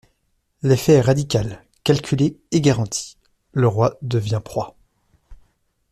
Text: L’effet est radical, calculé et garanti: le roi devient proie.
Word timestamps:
L’effet 0.63 0.93
est 0.93 1.01
radical, 1.01 1.63
calculé 1.83 2.35
et 2.49 2.59
garanti: 2.59 3.17
le 3.51 3.67
roi 3.67 3.99
devient 4.01 4.41
proie. 4.43 4.75